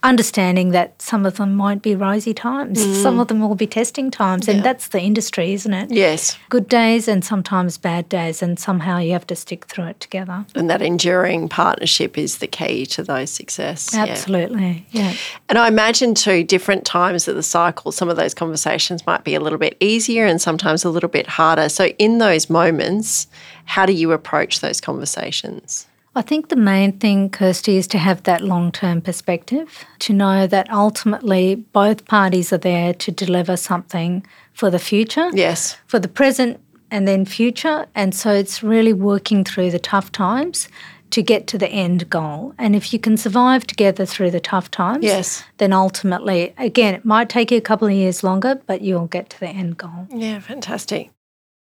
understanding 0.03 0.69
that 0.69 1.01
some 1.01 1.25
of 1.25 1.37
them 1.37 1.57
won't 1.57 1.81
be 1.81 1.95
rosy 1.95 2.33
times, 2.33 2.85
mm. 2.85 3.01
some 3.01 3.19
of 3.19 3.27
them 3.27 3.39
will 3.41 3.55
be 3.55 3.65
testing 3.65 4.11
times, 4.11 4.47
and 4.47 4.63
that's 4.63 4.89
the 4.89 5.01
industry, 5.01 5.53
isn't 5.53 5.73
it? 5.73 5.91
Yes. 5.91 6.37
Good 6.49 6.69
days 6.69 7.07
and 7.07 7.25
sometimes 7.25 7.77
bad 7.77 8.07
days, 8.07 8.43
and 8.43 8.59
somehow 8.59 8.99
you 8.99 9.13
have 9.13 9.25
to 9.27 9.35
stick 9.35 9.65
through 9.65 9.85
it 9.85 9.99
together. 9.99 10.45
And 10.53 10.69
that 10.69 10.83
enduring 10.83 11.49
partnership 11.49 12.17
is 12.17 12.37
the 12.37 12.47
key 12.47 12.85
to 12.87 13.03
those 13.03 13.31
success. 13.31 13.95
Absolutely, 13.95 14.85
yeah. 14.91 15.11
yeah. 15.11 15.17
And 15.49 15.57
I 15.57 15.67
imagine 15.67 16.13
too, 16.13 16.43
different 16.43 16.85
times 16.85 17.27
of 17.27 17.35
the 17.35 17.43
cycle, 17.43 17.91
some 17.91 18.07
of 18.07 18.17
those 18.17 18.35
conversations 18.35 19.05
might 19.07 19.23
be 19.23 19.33
a 19.33 19.39
little 19.39 19.59
bit 19.59 19.75
easier 19.79 20.25
and 20.25 20.39
sometimes 20.39 20.85
a 20.85 20.89
little 20.89 21.09
bit 21.09 21.27
harder. 21.27 21.69
So, 21.69 21.87
in 21.97 22.19
those 22.19 22.49
moments, 22.51 23.27
how 23.65 23.87
do 23.87 23.93
you 23.93 24.11
approach 24.11 24.59
those 24.59 24.79
conversations? 24.79 25.87
I 26.17 26.23
think 26.23 26.49
the 26.49 26.55
main 26.55 26.93
thing, 26.93 27.29
Kirsty, 27.29 27.77
is 27.77 27.85
to 27.89 27.99
have 27.99 28.23
that 28.23 28.41
long 28.41 28.71
term 28.71 29.01
perspective, 29.01 29.85
to 29.99 30.13
know 30.13 30.47
that 30.47 30.67
ultimately 30.71 31.53
both 31.53 32.05
parties 32.05 32.51
are 32.51 32.57
there 32.57 32.95
to 32.95 33.11
deliver 33.11 33.55
something 33.55 34.25
for 34.53 34.71
the 34.71 34.79
future. 34.79 35.29
Yes. 35.31 35.77
For 35.85 35.99
the 35.99 36.07
present 36.07 36.59
and 36.89 37.07
then 37.07 37.23
future. 37.23 37.85
And 37.93 38.15
so 38.15 38.31
it's 38.31 38.63
really 38.63 38.93
working 38.93 39.43
through 39.43 39.69
the 39.69 39.77
tough 39.77 40.11
times 40.11 40.67
to 41.11 41.21
get 41.21 41.45
to 41.47 41.57
the 41.59 41.69
end 41.69 42.09
goal. 42.09 42.55
And 42.57 42.75
if 42.75 42.91
you 42.91 42.97
can 42.97 43.15
survive 43.15 43.67
together 43.67 44.07
through 44.07 44.31
the 44.31 44.39
tough 44.39 44.71
times, 44.71 45.03
yes. 45.03 45.43
then 45.57 45.71
ultimately, 45.71 46.55
again, 46.57 46.95
it 46.95 47.05
might 47.05 47.29
take 47.29 47.51
you 47.51 47.59
a 47.59 47.61
couple 47.61 47.87
of 47.87 47.93
years 47.93 48.23
longer, 48.23 48.59
but 48.65 48.81
you'll 48.81 49.05
get 49.05 49.29
to 49.29 49.39
the 49.39 49.49
end 49.49 49.77
goal. 49.77 50.07
Yeah, 50.09 50.39
fantastic. 50.39 51.11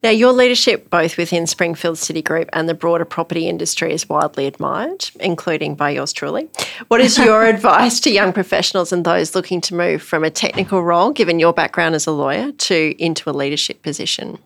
Now, 0.02 0.10
your 0.10 0.32
leadership, 0.32 0.90
both 0.90 1.16
within 1.16 1.46
Springfield 1.46 1.96
City 1.96 2.22
Group 2.22 2.50
and 2.52 2.68
the 2.68 2.74
broader 2.74 3.04
property 3.04 3.48
industry, 3.48 3.92
is 3.92 4.08
widely 4.08 4.46
admired, 4.46 5.08
including 5.20 5.76
by 5.76 5.90
yours 5.90 6.12
truly. 6.12 6.48
What 6.88 7.00
is 7.00 7.16
your 7.18 7.46
advice 7.46 8.00
to 8.00 8.10
young 8.10 8.32
professionals 8.32 8.92
and 8.92 9.04
those 9.04 9.36
looking 9.36 9.60
to 9.60 9.76
move 9.76 10.02
from 10.02 10.24
a 10.24 10.30
technical 10.30 10.82
role, 10.82 11.12
given 11.12 11.38
your 11.38 11.52
background 11.52 11.94
as 11.94 12.08
a 12.08 12.10
lawyer, 12.10 12.50
to 12.50 12.94
into 12.98 13.30
a 13.30 13.32
leadership 13.32 13.82
position? 13.82 14.38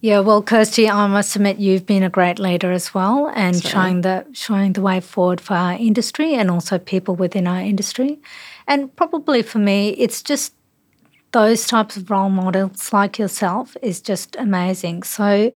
Yeah, 0.00 0.20
well, 0.20 0.42
Kirsty, 0.42 0.88
I 0.88 1.08
must 1.08 1.34
admit 1.34 1.58
you've 1.58 1.84
been 1.86 2.04
a 2.04 2.08
great 2.08 2.38
leader 2.38 2.70
as 2.70 2.94
well, 2.94 3.30
and 3.34 3.56
so. 3.56 3.68
showing 3.68 4.00
the 4.02 4.24
showing 4.32 4.72
the 4.72 4.80
way 4.80 5.00
forward 5.00 5.40
for 5.40 5.54
our 5.54 5.72
industry 5.72 6.34
and 6.34 6.50
also 6.50 6.78
people 6.78 7.16
within 7.16 7.48
our 7.48 7.60
industry. 7.60 8.18
And 8.66 8.94
probably 8.94 9.42
for 9.42 9.58
me, 9.58 9.90
it's 9.90 10.22
just 10.22 10.54
those 11.32 11.66
types 11.66 11.96
of 11.96 12.10
role 12.10 12.30
models 12.30 12.92
like 12.92 13.18
yourself 13.18 13.76
is 13.82 14.00
just 14.00 14.36
amazing. 14.36 15.02
So, 15.04 15.52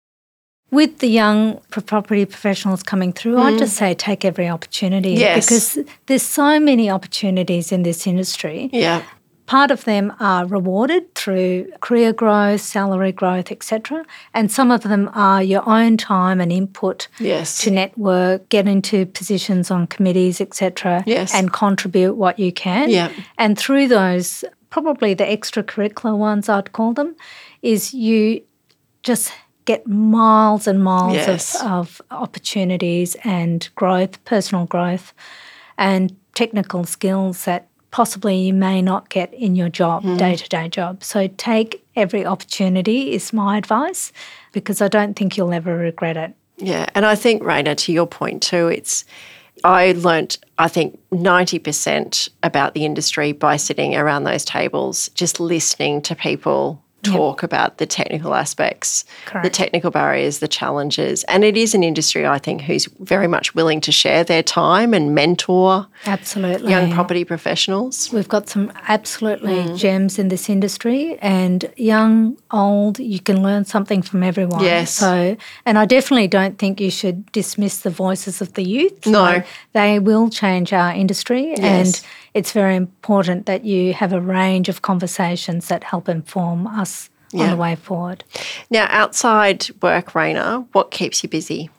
with 0.70 1.00
the 1.00 1.08
young 1.08 1.60
property 1.70 2.24
professionals 2.24 2.82
coming 2.82 3.12
through, 3.12 3.36
mm. 3.36 3.42
I 3.42 3.58
just 3.58 3.76
say 3.76 3.92
take 3.94 4.24
every 4.24 4.48
opportunity 4.48 5.12
yes. 5.12 5.46
because 5.46 5.78
there's 6.06 6.22
so 6.22 6.60
many 6.60 6.88
opportunities 6.88 7.72
in 7.72 7.82
this 7.82 8.06
industry. 8.06 8.70
Yeah. 8.72 9.02
part 9.46 9.72
of 9.72 9.84
them 9.84 10.12
are 10.20 10.46
rewarded 10.46 11.12
through 11.16 11.66
career 11.80 12.12
growth, 12.12 12.60
salary 12.60 13.10
growth, 13.10 13.50
etc. 13.50 14.04
And 14.32 14.48
some 14.48 14.70
of 14.70 14.82
them 14.82 15.10
are 15.12 15.42
your 15.42 15.68
own 15.68 15.96
time 15.96 16.40
and 16.40 16.52
input 16.52 17.08
Yes. 17.18 17.60
to 17.62 17.72
network, 17.72 18.48
get 18.48 18.68
into 18.68 19.06
positions 19.06 19.68
on 19.72 19.88
committees, 19.88 20.40
etc. 20.40 21.02
Yes. 21.04 21.34
And 21.34 21.52
contribute 21.52 22.14
what 22.14 22.38
you 22.38 22.52
can. 22.52 22.90
Yeah. 22.90 23.10
And 23.38 23.58
through 23.58 23.88
those, 23.88 24.44
probably 24.70 25.14
the 25.14 25.24
extracurricular 25.24 26.16
ones 26.16 26.48
I'd 26.48 26.72
call 26.72 26.92
them, 26.94 27.16
is 27.62 27.92
you 27.92 28.42
just 29.02 29.32
get 29.64 29.86
miles 29.86 30.66
and 30.66 30.82
miles 30.82 31.14
Yes. 31.14 31.60
of, 31.62 31.70
of 31.70 32.02
opportunities 32.10 33.16
and 33.24 33.68
growth, 33.74 34.24
personal 34.24 34.66
growth, 34.66 35.12
and 35.76 36.16
technical 36.34 36.84
skills 36.84 37.44
that 37.44 37.68
possibly 37.90 38.36
you 38.36 38.54
may 38.54 38.80
not 38.80 39.08
get 39.08 39.32
in 39.34 39.56
your 39.56 39.68
job, 39.68 40.02
day 40.16 40.36
to 40.36 40.48
day 40.48 40.68
job. 40.68 41.02
So 41.02 41.26
take 41.36 41.84
every 41.96 42.24
opportunity, 42.24 43.12
is 43.12 43.32
my 43.32 43.58
advice, 43.58 44.12
because 44.52 44.80
I 44.80 44.88
don't 44.88 45.14
think 45.14 45.36
you'll 45.36 45.52
ever 45.52 45.76
regret 45.76 46.16
it. 46.16 46.32
Yeah, 46.56 46.86
and 46.94 47.04
I 47.04 47.16
think 47.16 47.42
Raina, 47.42 47.76
to 47.76 47.92
your 47.92 48.06
point 48.06 48.42
too, 48.42 48.68
it's 48.68 49.04
I 49.64 49.92
learnt 49.92 50.38
I 50.58 50.68
think 50.68 50.98
ninety 51.10 51.58
percent 51.58 52.28
about 52.42 52.74
the 52.74 52.84
industry 52.84 53.32
by 53.32 53.56
sitting 53.56 53.96
around 53.96 54.24
those 54.24 54.44
tables, 54.44 55.08
just 55.10 55.40
listening 55.40 56.02
to 56.02 56.14
people 56.14 56.82
talk 57.02 57.42
about 57.42 57.78
the 57.78 57.86
technical 57.86 58.34
aspects, 58.34 59.04
the 59.42 59.50
technical 59.50 59.90
barriers, 59.90 60.38
the 60.40 60.48
challenges, 60.48 61.24
and 61.24 61.44
it 61.44 61.56
is 61.56 61.74
an 61.74 61.82
industry 61.82 62.26
I 62.26 62.38
think 62.38 62.62
who's 62.62 62.86
very 63.00 63.26
much 63.26 63.54
willing 63.54 63.80
to 63.82 63.92
share 63.92 64.22
their 64.24 64.42
time 64.42 64.92
and 64.92 65.14
mentor 65.14 65.86
Absolutely. 66.06 66.70
young 66.70 66.92
property 66.92 67.24
professionals. 67.24 68.12
We've 68.12 68.28
got 68.28 68.48
some 68.48 68.72
absolutely 68.88 69.50
Mm. 69.50 69.76
gems 69.78 70.18
in 70.18 70.28
this 70.28 70.48
industry, 70.48 71.18
and 71.20 71.70
young, 71.76 72.36
old, 72.50 72.98
you 72.98 73.20
can 73.20 73.42
learn 73.42 73.64
something 73.64 74.02
from 74.02 74.22
everyone. 74.22 74.62
Yes. 74.62 74.92
So, 74.92 75.36
and 75.66 75.78
I 75.78 75.86
definitely 75.86 76.28
don't 76.28 76.58
think 76.58 76.80
you 76.80 76.90
should 76.90 77.30
dismiss 77.32 77.78
the 77.78 77.90
voices 77.90 78.40
of 78.40 78.54
the 78.54 78.62
youth. 78.62 79.06
No. 79.06 79.22
Like, 79.22 79.46
they 79.72 79.98
will 79.98 80.28
change 80.28 80.72
our 80.72 80.92
industry, 80.92 81.54
and 81.54 82.00
it's 82.34 82.52
very 82.52 82.76
important 82.76 83.46
that 83.46 83.64
you 83.64 83.92
have 83.94 84.12
a 84.12 84.20
range 84.20 84.68
of 84.68 84.82
conversations 84.82 85.68
that 85.68 85.82
help 85.84 86.08
inform 86.08 86.66
us 86.66 86.89
on 87.34 87.40
Yeah. 87.40 87.50
the 87.50 87.56
way 87.56 87.76
forward. 87.76 88.24
Now, 88.70 88.86
outside 88.90 89.66
work, 89.82 90.12
Raina, 90.12 90.66
what 90.72 90.90
keeps 90.90 91.22
you 91.22 91.28
busy? 91.28 91.70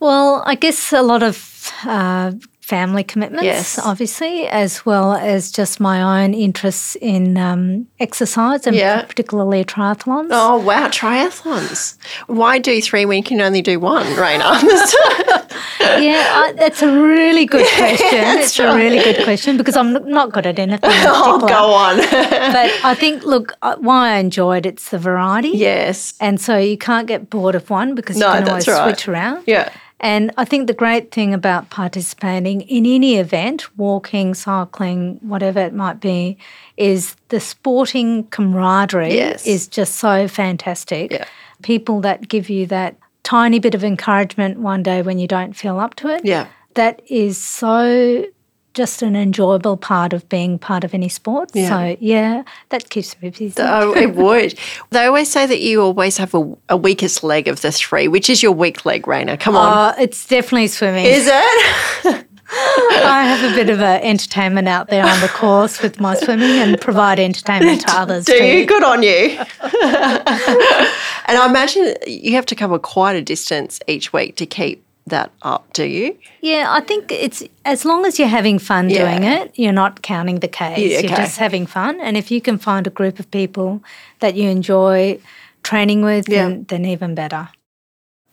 Well, 0.00 0.42
I 0.46 0.54
guess 0.54 0.92
a 0.92 1.02
lot 1.02 1.22
of 1.22 1.70
uh, 1.84 2.32
family 2.60 3.04
commitments, 3.04 3.44
Yes. 3.44 3.78
obviously, 3.78 4.46
as 4.46 4.86
well 4.86 5.12
as 5.12 5.50
just 5.50 5.78
my 5.80 6.22
own 6.22 6.32
interests 6.32 6.96
in 7.02 7.36
um, 7.36 7.86
exercise 7.98 8.66
and 8.66 8.74
Yeah. 8.76 9.02
particularly 9.02 9.62
triathlons. 9.64 10.28
Oh 10.30 10.56
wow, 10.58 10.88
triathlons! 10.88 11.96
Why 12.28 12.58
do 12.58 12.80
three 12.80 13.04
when 13.04 13.18
you 13.18 13.22
can 13.24 13.40
only 13.42 13.60
do 13.60 13.78
one, 13.80 14.06
Raina? 14.14 14.56
Yeah, 15.80 16.42
I, 16.46 16.52
that's 16.52 16.82
a 16.82 16.88
really 17.02 17.46
good 17.46 17.66
question. 17.76 18.20
that's 18.20 18.46
it's 18.48 18.58
a 18.60 18.74
really 18.76 18.98
good 19.02 19.22
question 19.24 19.56
because 19.56 19.76
I'm 19.76 19.92
not 20.08 20.32
good 20.32 20.46
at 20.46 20.58
anything. 20.58 20.90
Oh, 21.12 21.38
go 21.46 21.72
on. 21.72 21.96
But 22.56 22.70
I 22.84 22.94
think, 22.94 23.24
look, 23.24 23.52
uh, 23.62 23.76
why 23.78 24.12
I 24.14 24.18
enjoy 24.18 24.58
it, 24.58 24.66
it's 24.66 24.90
the 24.90 24.98
variety. 24.98 25.48
yes. 25.50 26.14
And 26.20 26.40
so 26.40 26.56
you 26.56 26.76
can't 26.78 27.06
get 27.06 27.28
bored 27.30 27.54
of 27.54 27.68
one 27.70 27.94
because 27.94 28.16
No, 28.16 28.28
you 28.32 28.38
can 28.40 28.48
always 28.48 28.68
right. 28.68 28.84
switch 28.88 29.08
around. 29.08 29.44
Yeah. 29.46 29.70
And 30.02 30.30
I 30.38 30.44
think 30.46 30.66
the 30.66 30.72
great 30.72 31.10
thing 31.10 31.34
about 31.34 31.68
participating 31.68 32.62
in 32.62 32.86
any 32.86 33.16
event, 33.16 33.68
walking, 33.76 34.32
cycling, 34.34 35.18
whatever 35.22 35.60
it 35.60 35.74
might 35.74 36.00
be, 36.00 36.38
is 36.78 37.16
the 37.28 37.38
sporting 37.40 38.24
camaraderie 38.28 39.14
Yes. 39.14 39.46
is 39.46 39.68
just 39.68 39.96
so 39.96 40.26
fantastic. 40.28 41.10
Yeah. 41.12 41.26
People 41.62 42.00
that 42.00 42.28
give 42.28 42.48
you 42.48 42.64
that 42.68 42.94
tiny 43.22 43.58
bit 43.58 43.74
of 43.74 43.84
encouragement 43.84 44.58
one 44.58 44.82
day 44.82 45.02
when 45.02 45.18
you 45.18 45.26
don't 45.28 45.54
feel 45.54 45.78
up 45.78 45.94
to 45.96 46.08
it. 46.08 46.24
Yeah. 46.24 46.46
That 46.74 47.02
is 47.08 47.36
so 47.38 48.24
just 48.72 49.02
an 49.02 49.16
enjoyable 49.16 49.76
part 49.76 50.12
of 50.12 50.28
being 50.28 50.58
part 50.58 50.84
of 50.84 50.94
any 50.94 51.08
sport. 51.08 51.50
Yeah. 51.54 51.68
So 51.68 51.96
yeah, 52.00 52.44
that 52.68 52.88
keeps 52.88 53.20
me 53.20 53.30
busy. 53.30 53.52
Oh, 53.58 53.94
it 53.96 54.14
would. 54.14 54.58
They 54.90 55.06
always 55.06 55.30
say 55.30 55.46
that 55.46 55.60
you 55.60 55.82
always 55.82 56.16
have 56.18 56.34
a, 56.34 56.56
a 56.68 56.76
weakest 56.76 57.22
leg 57.22 57.48
of 57.48 57.60
the 57.62 57.72
three. 57.72 58.08
Which 58.08 58.30
is 58.30 58.42
your 58.42 58.52
weak 58.52 58.84
leg, 58.84 59.02
Raina? 59.02 59.38
Come 59.38 59.56
on. 59.56 59.72
Uh, 59.72 59.94
it's 59.98 60.26
definitely 60.26 60.68
swimming. 60.68 61.06
is 61.06 61.28
it? 61.28 62.26
I 62.52 63.24
have 63.24 63.52
a 63.52 63.54
bit 63.54 63.70
of 63.70 63.80
a 63.80 64.04
entertainment 64.04 64.66
out 64.68 64.88
there 64.88 65.04
on 65.04 65.20
the 65.20 65.28
course 65.28 65.80
with 65.82 66.00
my 66.00 66.14
swimming 66.16 66.50
and 66.50 66.80
provide 66.80 67.18
entertainment 67.20 67.82
to 67.82 67.90
others 67.96 68.24
Do 68.24 68.36
too. 68.38 68.44
you? 68.44 68.66
Good 68.66 68.82
on 68.82 69.02
you. 69.02 69.38
and 69.62 71.38
I 71.38 71.46
imagine 71.48 71.94
you 72.06 72.32
have 72.32 72.46
to 72.46 72.54
cover 72.54 72.78
quite 72.78 73.14
a 73.16 73.22
distance 73.22 73.80
each 73.86 74.12
week 74.12 74.36
to 74.36 74.46
keep 74.46 74.82
that 75.06 75.30
up, 75.42 75.72
do 75.72 75.84
you? 75.84 76.16
Yeah, 76.40 76.66
I 76.68 76.80
think 76.80 77.10
it's 77.10 77.42
as 77.64 77.84
long 77.84 78.04
as 78.06 78.18
you're 78.18 78.28
having 78.28 78.58
fun 78.58 78.90
Yeah. 78.90 79.04
doing 79.18 79.24
it, 79.24 79.52
you're 79.58 79.72
not 79.72 80.02
counting 80.02 80.40
the 80.40 80.48
Ks. 80.48 80.60
Yeah, 80.78 81.00
You're 81.00 81.16
just 81.16 81.38
having 81.38 81.66
fun. 81.66 82.00
And 82.00 82.16
if 82.16 82.30
you 82.30 82.40
can 82.40 82.58
find 82.58 82.86
a 82.86 82.90
group 82.90 83.18
of 83.18 83.30
people 83.30 83.82
that 84.20 84.34
you 84.36 84.48
enjoy 84.48 85.18
training 85.62 86.02
with, 86.02 86.28
Yeah. 86.28 86.48
then, 86.48 86.64
then 86.68 86.84
even 86.84 87.14
better. 87.14 87.48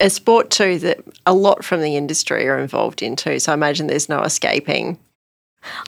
A 0.00 0.10
sport 0.10 0.50
too 0.50 0.78
that 0.78 0.98
a 1.26 1.34
lot 1.34 1.64
from 1.64 1.80
the 1.82 1.96
industry 1.96 2.46
are 2.48 2.58
involved 2.58 3.02
in 3.02 3.16
too. 3.16 3.38
So 3.38 3.52
I 3.52 3.54
imagine 3.54 3.86
there's 3.88 4.08
no 4.08 4.22
escaping. 4.22 4.98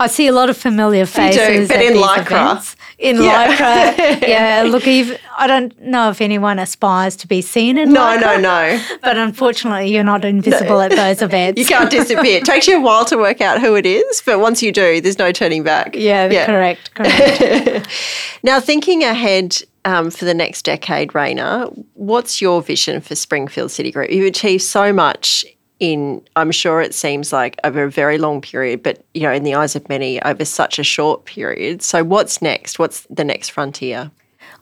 I 0.01 0.09
see 0.09 0.27
a 0.27 0.33
lot 0.33 0.51
of 0.51 0.57
familiar 0.57 1.07
faces. 1.07 1.69
do, 1.69 1.75
but 1.75 1.81
in 1.83 1.95
lycra. 1.95 2.21
events. 2.27 2.77
In 2.99 3.23
Yeah. 3.23 3.47
lycra, 3.57 4.21
yeah. 4.29 4.65
Look, 4.67 4.83
I 4.87 5.47
don't 5.47 5.81
know 5.81 6.11
if 6.11 6.21
anyone 6.21 6.59
aspires 6.59 7.15
to 7.17 7.29
be 7.29 7.41
seen 7.41 7.79
in 7.79 7.93
No, 7.93 8.01
lycra, 8.01 8.21
no, 8.21 8.37
no. 8.77 8.85
but 9.01 9.17
unfortunately, 9.17 9.95
you're 9.95 10.03
not 10.05 10.25
invisible 10.25 10.81
at 10.81 10.91
those 10.91 11.23
events. 11.23 11.61
You 11.61 11.67
can't 11.67 11.89
disappear. 11.89 12.39
It 12.39 12.45
takes 12.45 12.67
you 12.67 12.79
a 12.79 12.81
while 12.81 13.05
to 13.07 13.17
work 13.17 13.41
out 13.41 13.61
who 13.61 13.77
it 13.77 13.87
is, 13.87 14.23
but 14.27 14.41
once 14.41 14.61
you 14.61 14.73
do, 14.73 15.01
there's 15.01 15.19
no 15.21 15.31
turning 15.31 15.63
back. 15.63 15.95
Yeah, 15.95 16.47
correct, 16.47 16.93
correct. 16.95 17.87
Now, 18.43 18.59
thinking 18.59 19.05
ahead 19.05 19.63
um, 19.85 20.11
for 20.11 20.25
the 20.25 20.35
next 20.35 20.65
decade, 20.65 21.11
Raina, 21.11 21.73
what's 21.95 22.41
your 22.41 22.63
vision 22.63 23.01
for 23.01 23.15
Springfield 23.15 23.71
City 23.71 23.91
Group? 23.91 24.11
You've 24.11 24.27
achieved 24.27 24.63
so 24.63 24.93
much 24.93 25.45
in, 25.79 26.23
I'm 26.37 26.51
sure 26.51 26.83
it 26.83 26.95
seems 26.95 27.33
like 27.33 27.57
over 27.65 27.85
a 27.85 27.91
very 27.91 28.19
long 28.19 28.41
period, 28.43 28.83
but 28.83 29.03
you 29.15 29.23
know, 29.23 29.33
in 29.33 29.45
the 29.45 29.55
eyes 29.55 29.75
of 29.75 29.89
many, 29.89 30.23
over 30.23 30.45
such 30.45 30.79
a 30.79 30.85
short 30.85 31.25
period. 31.25 31.83
So, 31.83 32.05
what's 32.05 32.43
next? 32.43 32.79
What's 32.79 33.07
the 33.09 33.25
next 33.25 33.49
frontier? 33.51 34.11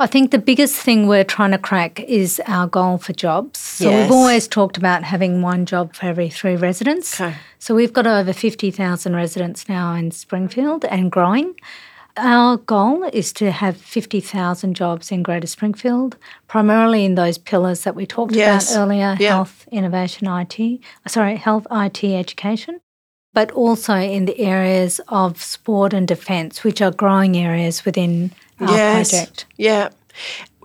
I 0.00 0.06
think 0.06 0.30
the 0.30 0.38
biggest 0.38 0.76
thing 0.76 1.08
we're 1.08 1.24
trying 1.24 1.50
to 1.50 1.58
crack 1.58 1.98
is 2.00 2.40
our 2.46 2.68
goal 2.68 2.98
for 2.98 3.12
jobs. 3.12 3.58
So 3.58 3.90
Yes. 3.90 4.04
we've 4.04 4.12
always 4.16 4.46
talked 4.46 4.76
about 4.76 5.02
having 5.02 5.42
one 5.42 5.66
job 5.66 5.94
for 5.96 6.06
every 6.06 6.28
three 6.28 6.54
residents. 6.54 7.20
Okay. 7.20 7.34
So 7.58 7.74
we've 7.74 7.92
got 7.92 8.06
over 8.06 8.32
50,000 8.32 9.16
residents 9.16 9.68
now 9.68 9.94
in 9.94 10.12
Springfield 10.12 10.84
and 10.84 11.10
growing. 11.10 11.54
Our 12.18 12.56
goal 12.56 13.04
is 13.12 13.32
to 13.34 13.50
have 13.52 13.76
50,000 13.76 14.74
jobs 14.74 15.12
in 15.12 15.22
Greater 15.22 15.46
Springfield, 15.46 16.16
primarily 16.48 17.04
in 17.04 17.14
those 17.14 17.38
pillars 17.38 17.84
that 17.84 17.94
we 17.94 18.06
talked 18.06 18.34
Yes. 18.34 18.70
about 18.72 18.82
earlier 18.82 19.16
Yeah. 19.20 19.28
health, 19.36 19.66
innovation, 19.70 20.26
IT, 20.26 20.80
sorry, 21.06 21.36
health, 21.36 21.66
IT, 21.70 22.16
education, 22.16 22.80
but 23.34 23.50
also 23.52 23.94
in 23.94 24.24
the 24.24 24.38
areas 24.40 25.00
of 25.08 25.40
sport 25.42 25.92
and 25.94 26.08
defence, 26.08 26.64
which 26.64 26.82
are 26.82 26.90
growing 26.90 27.36
areas 27.36 27.84
within 27.84 28.32
our 28.60 28.66
project. 28.66 29.46
Yeah. 29.56 29.90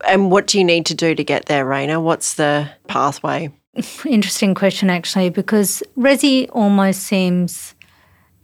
And 0.08 0.32
what 0.32 0.48
do 0.48 0.58
you 0.58 0.64
need 0.66 0.86
to 0.88 0.96
do 0.96 1.14
to 1.14 1.24
get 1.24 1.46
there, 1.46 1.66
Raina? 1.66 2.02
What's 2.02 2.34
the 2.34 2.70
pathway? 2.88 3.52
Interesting 4.06 4.54
question, 4.56 4.90
actually, 4.90 5.30
because 5.30 5.84
Resi 5.98 6.48
almost 6.52 7.04
seems 7.04 7.73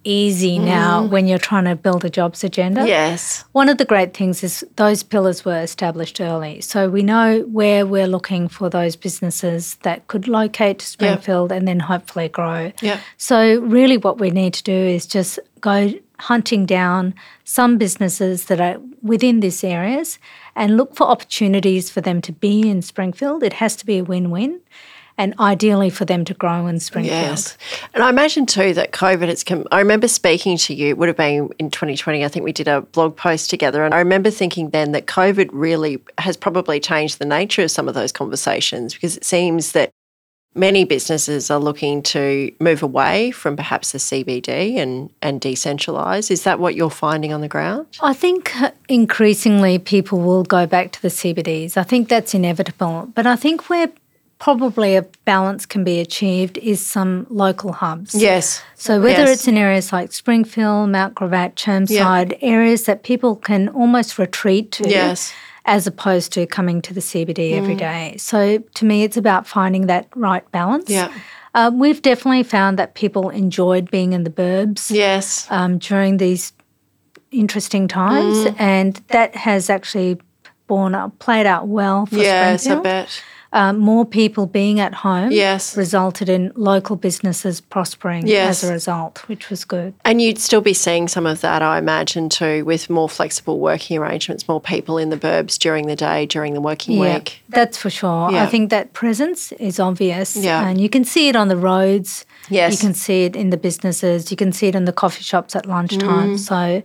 easy 0.04 0.58
now 0.60 1.04
mm. 1.04 1.10
when 1.10 1.28
you're 1.28 1.38
trying 1.38 1.66
to 1.66 1.76
build 1.76 2.06
a 2.06 2.10
jobs 2.10 2.44
agenda. 2.44 2.88
Yes. 2.88 3.44
One 3.52 3.70
of 3.70 3.78
the 3.78 3.86
great 3.86 4.14
things 4.14 4.44
is 4.44 4.66
those 4.76 5.04
pillars 5.04 5.44
were 5.44 5.60
established 5.60 6.22
early. 6.22 6.62
So 6.62 6.90
we 6.90 7.04
know 7.04 7.42
where 7.42 7.86
we're 7.86 8.08
looking 8.08 8.48
for 8.48 8.70
those 8.70 8.96
businesses 8.96 9.76
that 9.84 10.08
could 10.08 10.28
locate 10.28 10.80
to 10.80 10.86
Springfield 10.86 11.52
and 11.52 11.68
then 11.68 11.80
hopefully 11.80 12.30
grow. 12.30 12.72
Yeah. 12.82 13.00
So, 13.18 13.60
really, 13.60 13.98
what 13.98 14.20
we 14.20 14.32
need 14.32 14.54
to 14.56 14.64
do 14.64 14.74
is 14.74 15.06
just 15.06 15.40
go 15.60 15.94
hunting 16.20 16.66
down 16.66 17.14
some 17.44 17.78
businesses 17.78 18.46
that 18.46 18.60
are 18.60 18.80
within 19.02 19.40
these 19.40 19.64
areas 19.64 20.20
and 20.56 20.76
look 20.76 20.96
for 20.96 21.06
opportunities 21.08 21.90
for 21.90 22.02
them 22.02 22.22
to 22.22 22.32
be 22.32 22.70
in 22.70 22.82
Springfield. 22.82 23.44
It 23.44 23.54
has 23.54 23.76
to 23.78 23.86
be 23.86 24.00
a 24.00 24.04
win 24.04 24.30
win. 24.30 24.60
And 25.20 25.36
ideally 25.38 25.90
for 25.90 26.06
them 26.06 26.24
to 26.26 26.34
grow 26.34 26.66
in 26.66 26.80
Springfield. 26.80 27.14
Yes. 27.14 27.58
And 27.94 28.02
I 28.02 28.10
imagine 28.10 28.46
too 28.46 28.74
that 28.74 28.94
COVID 28.94 29.28
has 29.28 29.44
come. 29.44 29.68
I 29.70 29.80
remember 29.80 30.08
speaking 30.08 30.58
to 30.58 30.74
you, 30.74 30.88
it 30.88 30.98
would 30.98 31.10
have 31.10 31.18
been 31.18 31.50
in 31.60 31.70
2020. 31.70 32.24
I 32.24 32.30
think 32.30 32.46
we 32.46 32.54
did 32.54 32.70
a 32.70 32.82
blog 32.82 33.18
post 33.18 33.50
together. 33.50 33.84
And 33.84 33.94
I 33.94 34.00
remember 34.00 34.32
thinking 34.32 34.70
then 34.70 34.94
that 34.94 35.08
COVID 35.08 35.50
really 35.52 36.02
has 36.20 36.38
probably 36.38 36.80
changed 36.80 37.20
the 37.20 37.26
nature 37.26 37.64
of 37.64 37.72
some 37.72 37.90
of 37.90 37.96
those 37.96 38.14
conversations 38.14 38.94
because 38.94 39.18
it 39.18 39.26
seems 39.26 39.74
that 39.74 39.92
many 40.56 40.84
businesses 40.84 41.52
are 41.52 41.60
looking 41.60 42.02
to 42.02 42.52
move 42.60 42.82
away 42.82 43.32
from 43.32 43.56
perhaps 43.56 43.92
the 43.92 43.98
CBD 43.98 44.78
and, 44.78 45.10
and 45.22 45.42
decentralise. 45.42 46.32
Is 46.32 46.44
that 46.44 46.60
what 46.60 46.76
you're 46.76 46.90
finding 46.90 47.34
on 47.34 47.42
the 47.42 47.48
ground? 47.48 47.88
I 48.02 48.14
think 48.14 48.54
increasingly 48.88 49.80
people 49.80 50.20
will 50.20 50.44
go 50.44 50.66
back 50.66 50.92
to 50.94 51.02
the 51.02 51.10
CBDs. 51.10 51.78
I 51.78 51.84
think 51.84 52.10
that's 52.10 52.34
inevitable. 52.34 53.10
But 53.14 53.28
I 53.28 53.36
think 53.36 53.70
where 53.70 53.90
probably 54.40 54.96
a 54.96 55.02
balance 55.26 55.66
can 55.66 55.84
be 55.84 56.00
achieved 56.00 56.58
is 56.60 56.86
some 56.86 57.28
local 57.30 57.74
hubs. 57.74 58.16
Yes. 58.16 58.62
So 58.76 59.00
whether 59.02 59.24
Yes. 59.26 59.30
it's 59.40 59.48
in 59.48 59.58
areas 59.58 59.92
like 59.92 60.14
Springfield, 60.14 60.90
Mount 60.90 61.14
Gravatt, 61.16 61.56
Chermside, 61.56 62.38
areas 62.42 62.84
that 62.86 63.04
people 63.04 63.36
can 63.36 63.68
almost 63.70 64.18
retreat 64.18 64.72
to. 64.74 64.90
Yes. 64.90 65.34
As 65.66 65.86
opposed 65.86 66.32
to 66.34 66.48
coming 66.48 66.82
to 66.84 66.94
the 66.94 67.02
CBD 67.02 67.54
every 67.54 67.76
Mm. 67.76 67.80
day. 67.80 68.16
So 68.18 68.60
to 68.76 68.86
me, 68.86 69.04
it's 69.04 69.18
about 69.18 69.46
finding 69.46 69.88
that 69.88 70.08
right 70.16 70.50
balance. 70.52 70.90
Yeah. 70.90 71.10
Uh, 71.54 71.70
we've 71.74 72.02
definitely 72.02 72.44
found 72.44 72.80
that 72.80 72.94
people 72.96 73.30
enjoyed 73.30 73.92
being 73.92 74.14
in 74.14 74.24
the 74.24 74.30
burbs 74.30 74.90
Yes. 74.90 75.46
um, 75.50 75.78
during 75.78 76.18
these 76.18 76.54
interesting 77.32 77.88
times, 77.88 78.38
Mm. 78.46 78.56
and 78.58 79.02
that 79.10 79.36
has 79.36 79.70
actually 79.70 80.18
borne 80.68 80.96
up, 80.96 81.20
played 81.20 81.46
out 81.46 81.68
well 81.68 82.06
for 82.06 82.16
yes, 82.16 82.54
I 82.54 82.58
Springfield. 82.58 82.84
bet. 82.84 83.22
Um, 83.52 83.80
more 83.80 84.06
people 84.06 84.46
being 84.46 84.80
at 84.80 84.94
home 84.94 85.32
Yes. 85.32 85.76
resulted 85.76 86.30
in 86.30 86.52
local 86.56 86.96
businesses 86.96 87.62
prospering 87.62 88.28
Yes. 88.28 88.64
as 88.64 88.70
a 88.70 88.74
result, 88.74 89.24
which 89.28 89.50
was 89.50 89.66
good. 89.66 89.96
And 90.06 90.22
you'd 90.22 90.38
still 90.38 90.62
be 90.62 90.74
seeing 90.76 91.08
some 91.08 91.26
of 91.26 91.42
that, 91.42 91.64
I 91.64 91.80
imagine, 91.80 92.30
too, 92.30 92.64
with 92.64 92.92
more 92.92 93.10
flexible 93.10 93.58
working 93.60 93.98
arrangements, 93.98 94.48
more 94.48 94.62
people 94.62 95.00
in 95.00 95.10
the 95.10 95.18
burbs 95.18 95.58
during 95.58 95.88
the 95.88 95.96
day, 95.96 96.28
during 96.28 96.54
the 96.54 96.62
working 96.62 97.00
week. 97.00 97.42
that's 97.50 97.76
for 97.78 97.90
sure. 97.90 98.32
Yeah. 98.32 98.44
I 98.44 98.46
think 98.46 98.70
that 98.70 98.94
presence 98.94 99.52
is 99.54 99.80
obvious, 99.80 100.36
Yeah. 100.36 100.68
and 100.68 100.80
you 100.80 100.88
can 100.90 101.04
see 101.04 101.28
it 101.28 101.36
on 101.36 101.48
the 101.48 101.58
roads. 101.58 102.26
Yes. 102.52 102.72
you 102.74 102.78
can 102.88 102.94
see 102.94 103.26
it 103.26 103.36
in 103.36 103.50
the 103.50 103.58
businesses. 103.58 104.30
You 104.32 104.38
can 104.38 104.52
see 104.52 104.68
it 104.68 104.76
in 104.76 104.86
the 104.86 104.94
coffee 104.94 105.24
shops 105.24 105.56
at 105.56 105.66
lunchtime. 105.66 106.36
Mm. 106.36 106.40
So, 106.40 106.84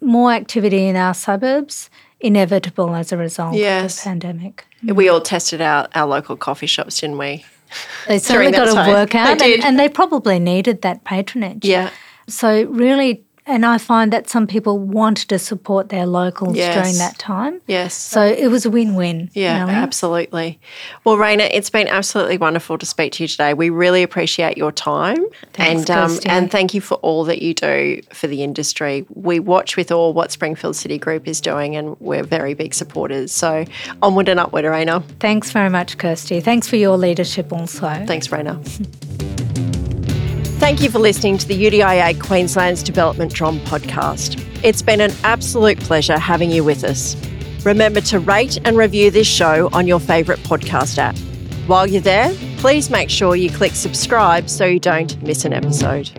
more 0.00 0.32
activity 0.32 0.86
in 0.86 0.94
our 0.96 1.14
suburbs 1.14 1.90
inevitable 2.20 2.94
as 2.94 3.10
a 3.12 3.16
result 3.16 3.54
Yes. 3.54 3.98
of 3.98 4.04
the 4.04 4.08
pandemic. 4.10 4.64
We 4.84 5.08
all 5.08 5.20
tested 5.20 5.60
out 5.60 5.90
our 5.96 6.06
local 6.06 6.36
coffee 6.36 6.66
shops, 6.66 7.00
didn't 7.00 7.18
we? 7.18 7.44
They 8.06 8.18
certainly 8.18 8.52
got 8.52 8.72
time. 8.72 8.86
to 8.86 8.92
work 8.92 9.10
They 9.10 9.34
did. 9.34 9.54
and, 9.56 9.64
and 9.64 9.78
they 9.78 9.88
probably 9.88 10.38
needed 10.38 10.82
that 10.82 11.04
patronage. 11.04 11.64
Yeah. 11.64 11.90
So 12.28 12.64
really, 12.64 13.24
and 13.48 13.64
I 13.66 13.78
find 13.78 14.12
that 14.12 14.28
some 14.28 14.46
people 14.46 14.78
wanted 14.78 15.28
to 15.30 15.38
support 15.38 15.88
their 15.88 16.06
locals 16.06 16.54
Yes. 16.56 16.74
during 16.74 16.98
that 16.98 17.18
time. 17.18 17.60
Yes. 17.66 17.94
So 17.94 18.22
it 18.24 18.48
was 18.48 18.64
a 18.66 18.70
win-win. 18.70 19.30
Yeah, 19.32 19.60
really. 19.62 19.72
absolutely. 19.72 20.60
Well, 21.04 21.16
Raina, 21.16 21.48
it's 21.52 21.70
been 21.70 21.88
absolutely 21.88 22.36
wonderful 22.38 22.78
to 22.78 22.86
speak 22.86 23.12
to 23.14 23.24
you 23.24 23.28
today. 23.28 23.54
We 23.54 23.70
really 23.70 24.02
appreciate 24.02 24.56
your 24.56 24.70
time 24.70 25.24
Thanks, 25.54 25.88
and 25.88 25.90
um, 25.90 26.18
and 26.26 26.50
thank 26.50 26.74
you 26.74 26.80
for 26.80 26.96
all 26.96 27.24
that 27.24 27.42
you 27.42 27.54
do 27.54 28.02
for 28.12 28.26
the 28.26 28.42
industry. 28.44 29.06
We 29.14 29.40
watch 29.40 29.76
with 29.76 29.90
awe 29.90 30.10
what 30.10 30.30
Springfield 30.30 30.76
City 30.76 30.98
Group 30.98 31.26
is 31.26 31.40
doing, 31.40 31.74
and 31.74 31.98
we're 32.00 32.22
very 32.22 32.52
big 32.54 32.74
supporters. 32.74 33.32
So 33.32 33.64
onward 34.02 34.28
and 34.28 34.38
upward, 34.38 34.66
Raina. 34.66 35.02
Thanks 35.20 35.50
very 35.50 35.70
much, 35.70 35.96
Kirsty. 35.96 36.40
Thanks 36.40 36.68
for 36.68 36.76
your 36.76 36.98
leadership 36.98 37.52
also. 37.52 37.88
Thanks, 38.06 38.28
Raina. 38.28 38.58
Thank 40.68 40.82
you 40.82 40.90
for 40.90 40.98
listening 40.98 41.38
to 41.38 41.48
the 41.48 41.54
UDIA 41.64 42.20
Queensland's 42.20 42.82
Development 42.82 43.32
Drum 43.32 43.58
podcast. 43.60 44.38
It's 44.62 44.82
been 44.82 45.00
an 45.00 45.12
absolute 45.24 45.80
pleasure 45.80 46.18
having 46.18 46.50
you 46.50 46.62
with 46.62 46.84
us. 46.84 47.16
Remember 47.64 48.02
to 48.02 48.18
rate 48.18 48.58
and 48.66 48.76
review 48.76 49.10
this 49.10 49.26
show 49.26 49.70
on 49.72 49.86
your 49.86 49.98
favourite 49.98 50.40
podcast 50.40 50.98
app. 50.98 51.16
While 51.68 51.86
you're 51.86 52.02
there, 52.02 52.34
please 52.58 52.90
make 52.90 53.08
sure 53.08 53.34
you 53.34 53.48
click 53.48 53.72
subscribe 53.72 54.50
so 54.50 54.66
you 54.66 54.78
don't 54.78 55.22
miss 55.22 55.46
an 55.46 55.54
episode. 55.54 56.10